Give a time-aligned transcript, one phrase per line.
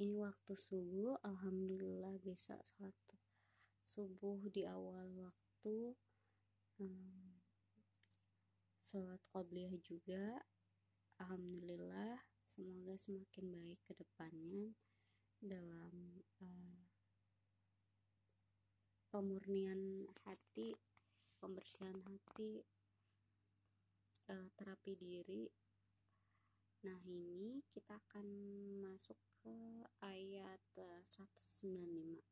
[0.00, 2.96] ini waktu subuh alhamdulillah bisa sholat
[3.84, 5.92] subuh di awal waktu
[6.80, 7.36] hmm,
[8.80, 10.40] sholat qobliyah juga.
[11.20, 12.16] Alhamdulillah
[12.48, 14.72] semoga semakin baik ke depannya
[15.36, 16.80] dalam uh,
[19.12, 20.72] pemurnian hati
[21.36, 22.64] pembersihan hati
[24.32, 25.44] uh, terapi diri.
[26.88, 28.26] Nah ini kita akan
[28.90, 29.54] masuk ke
[30.02, 32.26] ayat 195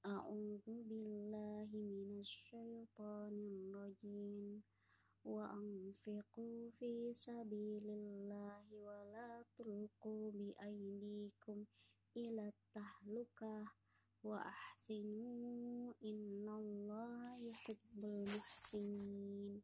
[0.00, 4.64] A'udzu billahi minasyaitonir rajim
[5.28, 11.68] wa anfiqu fi sabilillahi wa la tulqu bi aydikum
[12.16, 13.76] ila tahlukah
[14.24, 19.60] wa ahsinu innallaha yuhibbul muhsinin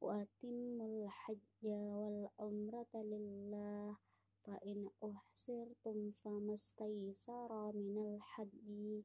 [0.00, 3.96] وأتموا الحج والعمرة لله
[4.44, 9.02] فإن أحسرتم فما استيسر من الحج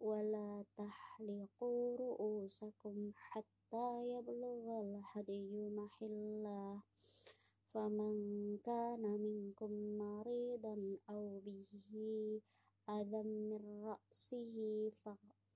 [0.00, 6.82] ولا تحلقوا رؤوسكم حتى يبلغ الهدي محله
[7.74, 12.40] فمن كان منكم مريضا أو به
[12.88, 14.90] أذى من رأسه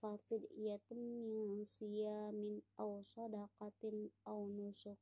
[0.01, 4.97] ففدية من صيام أو صدقة أو نسك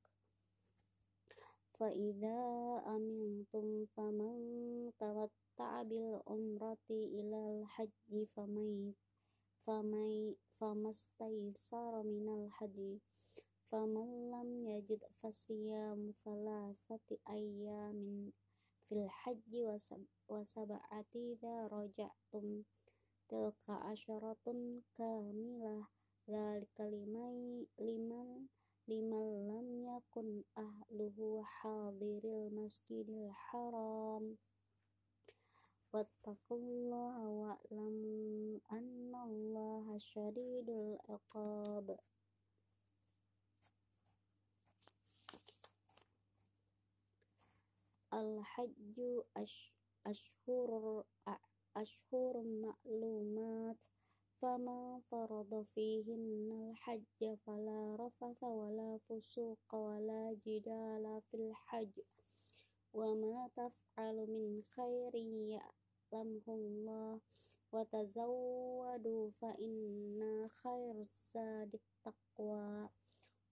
[1.73, 2.39] فإذا
[2.87, 8.93] أمنتم فمن تمتع بالعمرة إلى الحج فمن
[9.59, 12.97] فمن فما استيسر من الحج
[13.71, 18.31] فمن لم يجد فصيام ثلاثة أيام
[18.89, 19.79] في الحج
[20.29, 22.63] وسبعة إذا رجعتم
[23.28, 25.84] tilka asyaratun kamilah
[26.24, 28.48] dzalika liman liman
[28.88, 34.40] liman lam yakun ahluhu hadiril masjidil haram.
[35.92, 41.96] Wattaqullaha wa'lamu annallaha syadidul iqab.
[48.08, 49.24] Al-hajju
[50.08, 51.04] ashhurur
[51.82, 53.76] أشهر معلومات
[54.40, 62.00] فما فرض فيهن الحج فلا رفث ولا فسوق ولا جدال في الحج
[62.92, 67.20] وما تفعل من خير يعلمه الله
[67.72, 72.88] وتزودوا فإن خير الزاد التقوى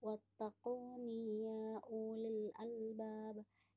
[0.01, 3.45] واتقوني يا أولي الألباب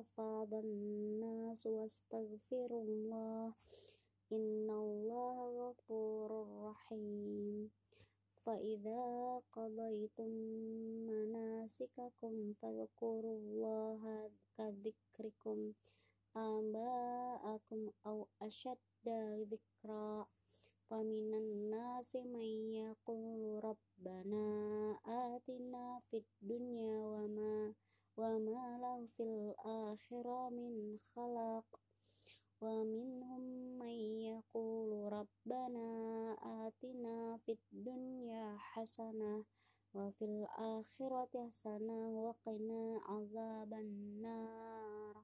[0.00, 3.52] أفاض الناس واستغفروا الله
[4.32, 7.70] إن الله غفور رحيم
[8.44, 10.30] فإذا قضيتم
[11.12, 15.72] مناسككم فاذكروا الله كذكركم
[16.36, 19.08] آباءكم أو أشد
[19.52, 20.26] ذكرًا
[20.90, 24.46] ومن الناس من يقول ربنا
[25.06, 27.74] آتنا في الدنيا وما
[28.17, 31.79] وما له في الآخرة من خلاق
[32.61, 33.41] ومنهم
[33.79, 33.95] من
[34.31, 35.87] يقول ربنا
[36.67, 39.43] آتنا في الدنيا حسنة
[39.93, 45.15] وفي الآخرة حسنة وقنا عذاب النار.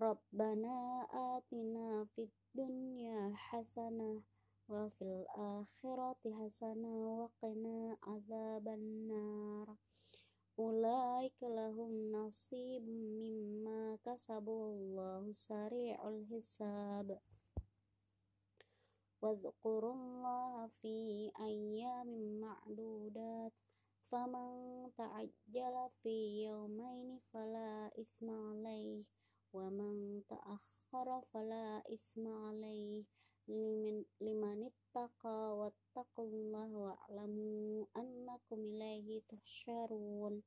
[0.00, 4.22] ربنا آتنا في الدنيا حسنة
[4.68, 9.43] وفي الآخرة حسنة وقنا عذاب النار.
[12.24, 17.18] نصيب مما كسبوا الله سريع الحساب.
[19.22, 23.52] واذكروا الله في أيام معدودات
[24.00, 24.48] فمن
[24.96, 29.04] تعجل في يومين فلا إثم عليه
[29.52, 33.04] ومن تأخر فلا إثم عليه.
[33.48, 40.42] لمن, لمن اتقى واتقوا الله واعلموا أنكم إليه تحشرون.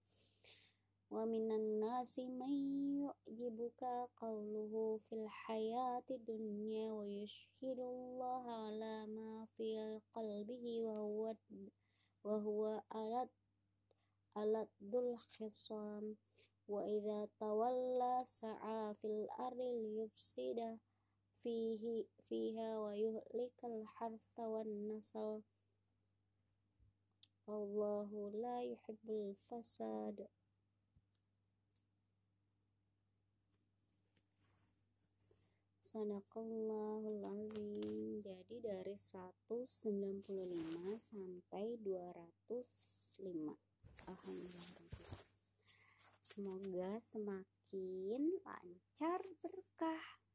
[1.28, 2.54] ومن الناس من
[3.04, 3.84] يعجبك
[4.16, 11.36] قوله في الحياة الدنيا ويشهد الله على ما في قلبه وهو
[12.24, 13.30] وهو ألد
[14.38, 16.16] ألد الخصام.
[16.68, 20.80] وإذا تولى سعى في الأرض ليفسد
[21.44, 25.44] fihi fiha wa yuhlikal hartha wan nasal
[27.48, 28.64] Allahu la
[35.88, 38.20] Sadaqallahul azim.
[38.20, 40.20] Jadi dari 195
[41.00, 43.56] sampai 205.
[44.12, 44.84] Alhamdulillah.
[46.20, 50.27] Semoga semakin lancar berkah.